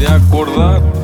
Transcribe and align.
de 0.00 0.06
acordar. 0.06 0.99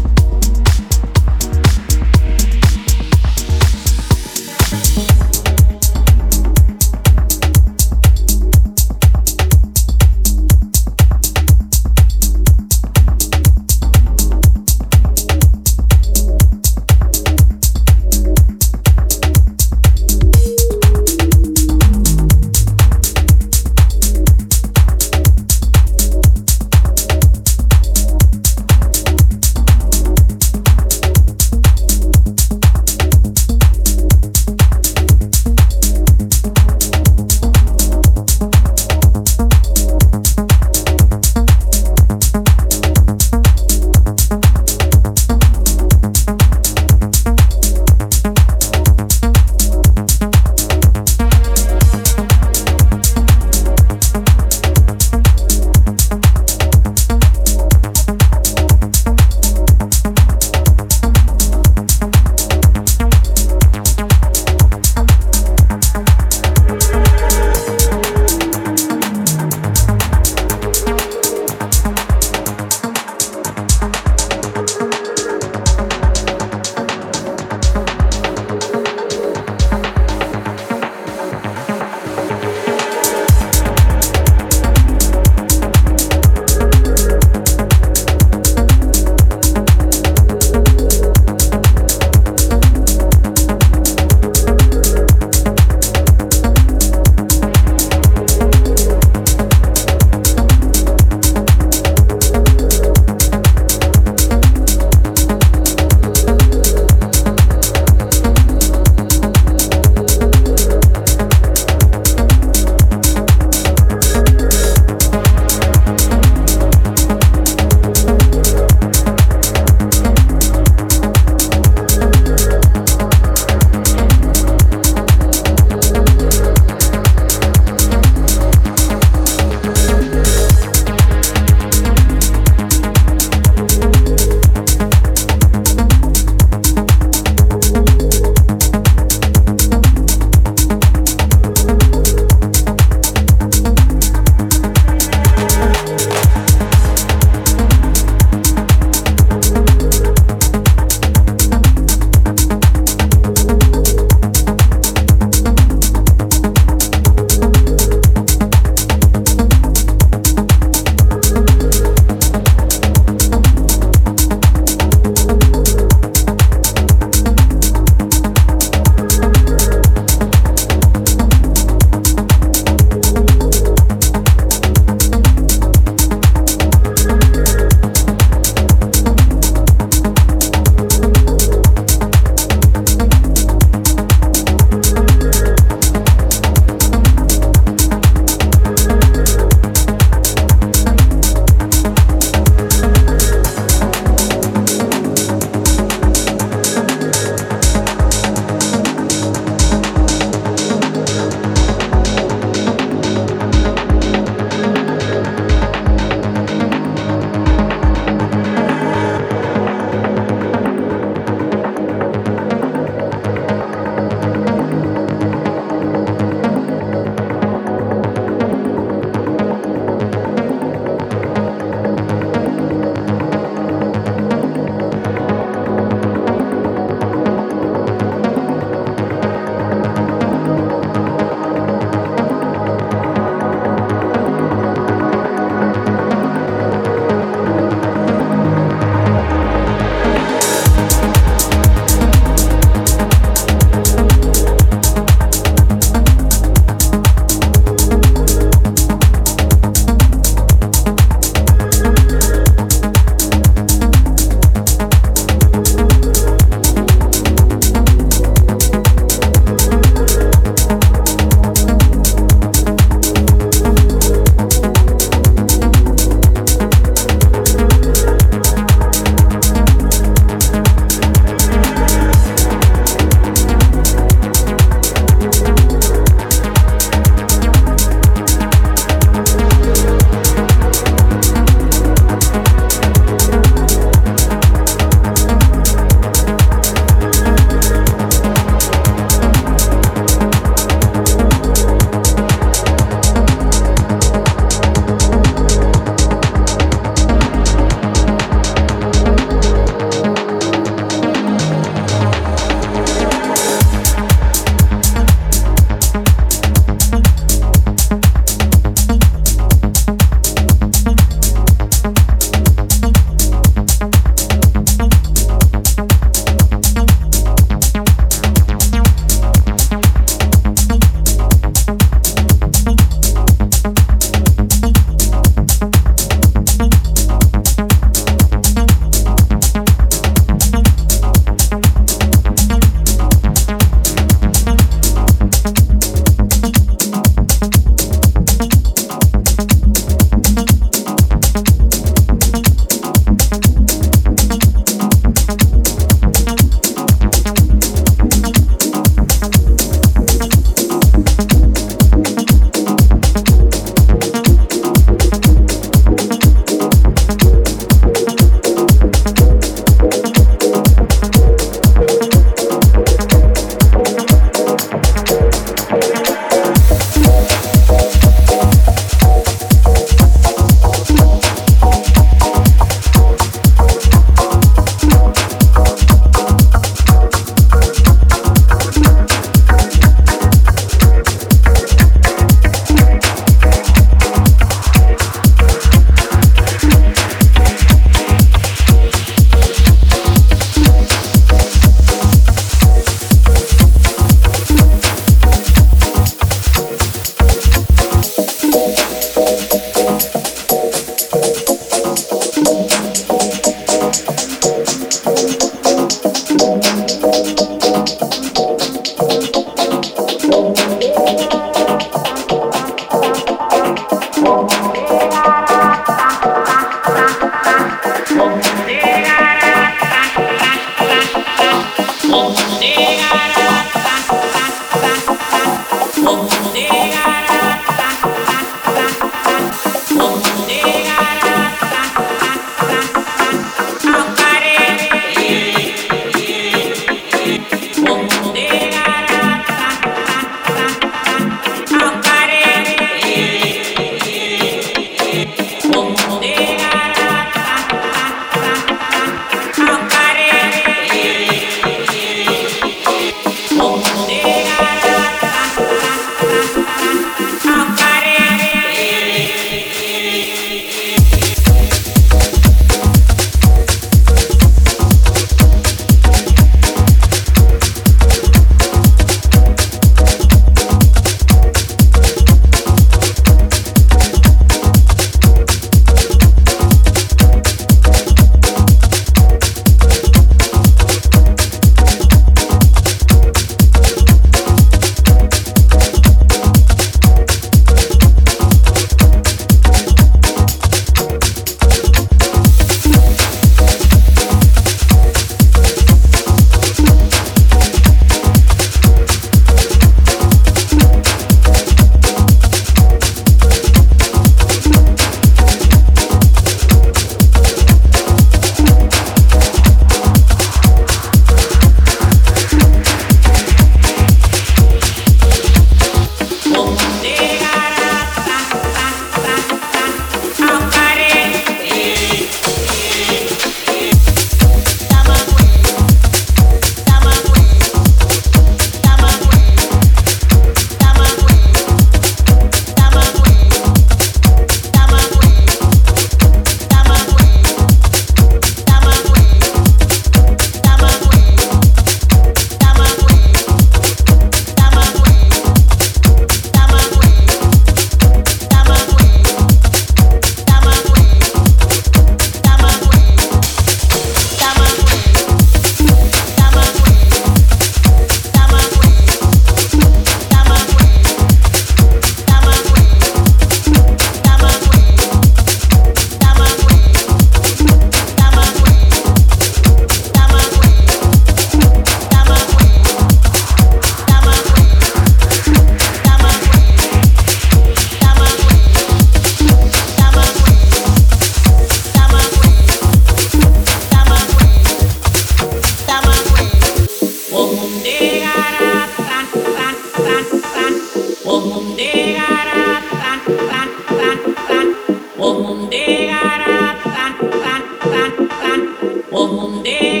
Onde 599.13 600.00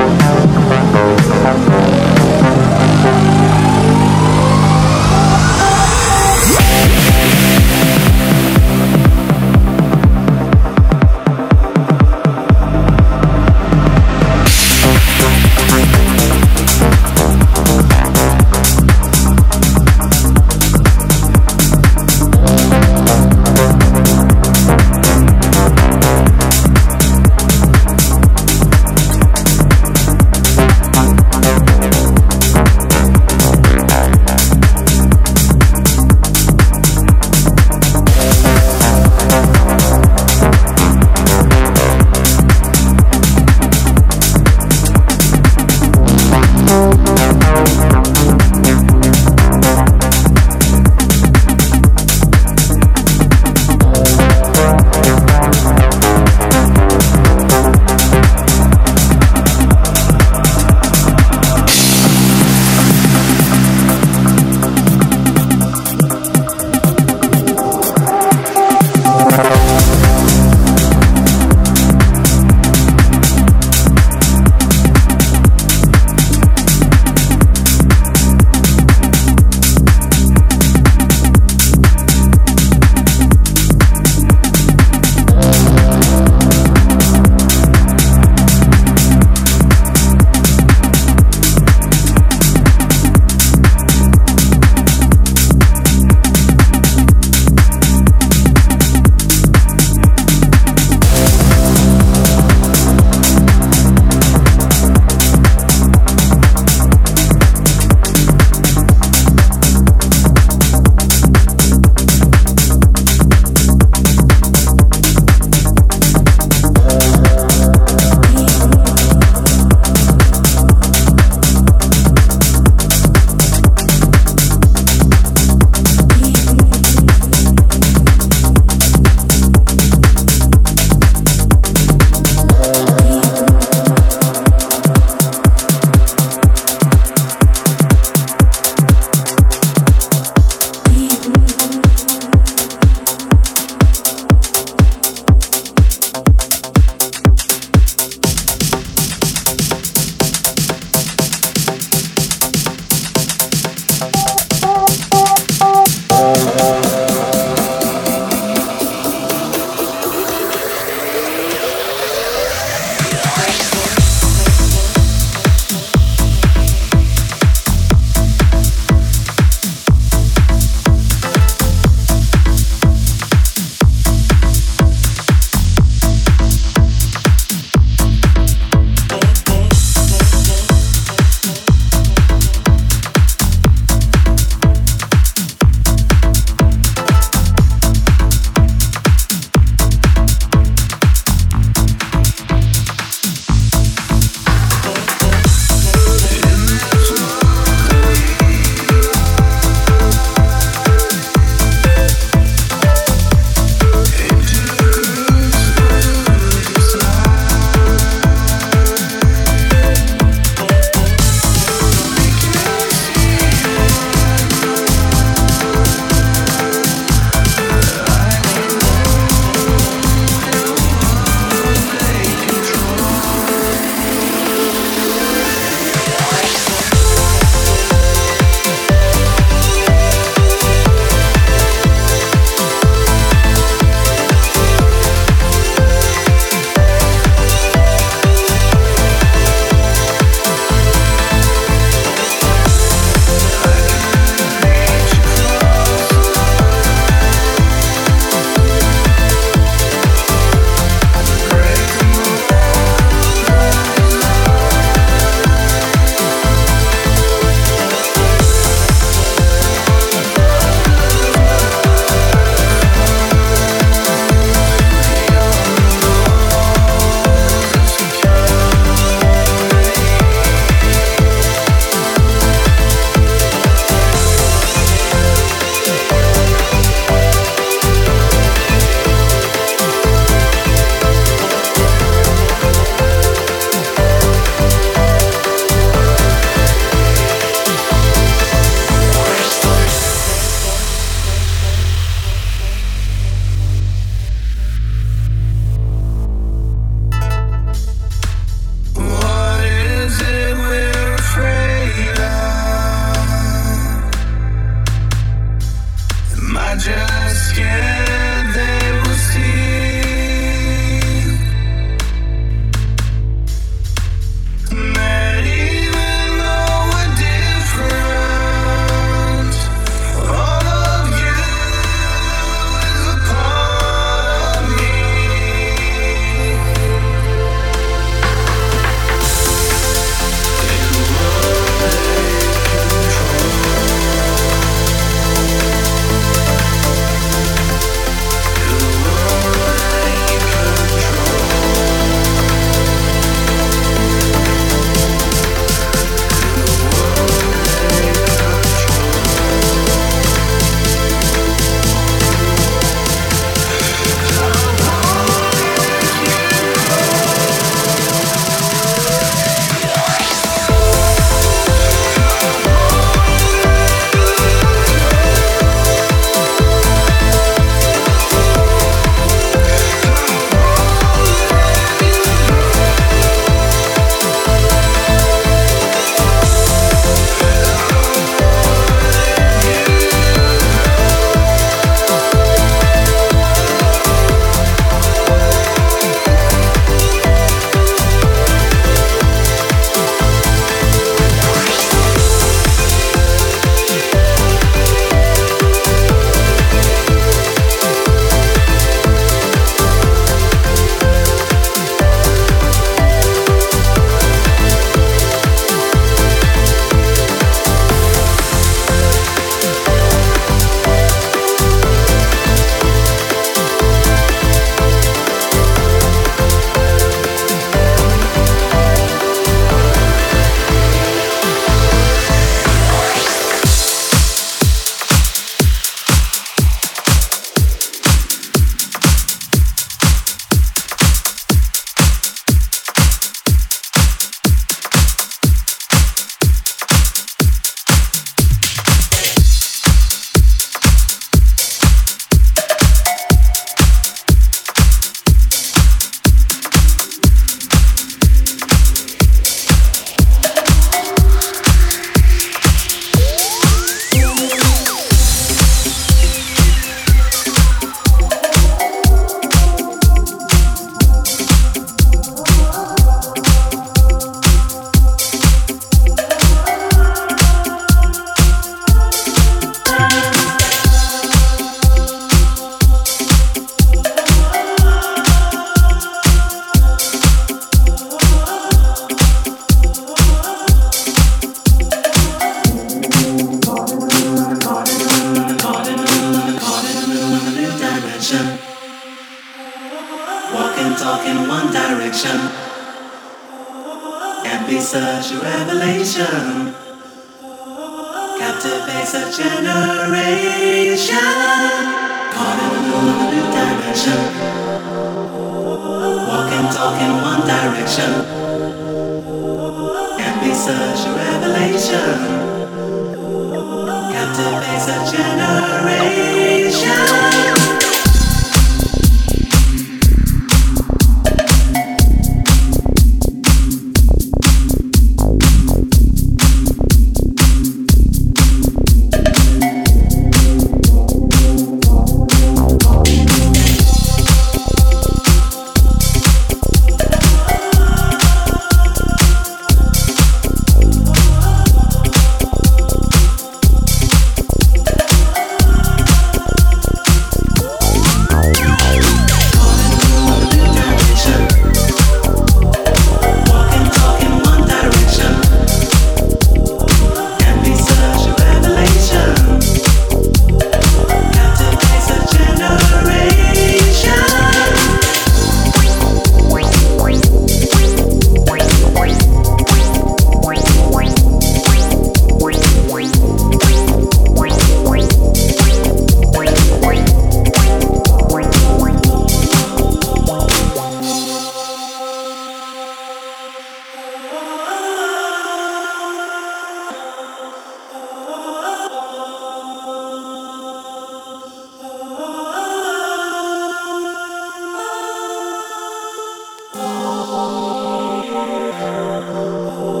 Oh. 598.83 600.00